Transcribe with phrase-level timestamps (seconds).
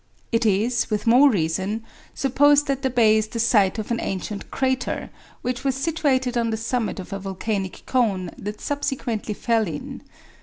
[0.31, 1.83] It is, with more reason,
[2.15, 5.11] supposed that the bay is the site of an ancient crater,
[5.43, 10.01] which was situated on the summit of a volcanic cone that subsequently fell in.